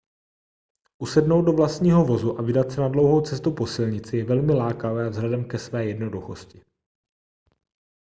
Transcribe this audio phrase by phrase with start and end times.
[1.01, 5.09] usednout do vlastního vozu a vydat se na dlouhou cestu po silnici je velmi lákavé
[5.09, 6.61] vzhledem ke své jednoduchosti